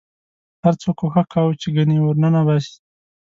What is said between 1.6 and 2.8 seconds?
چې ګنې ورننه باسي.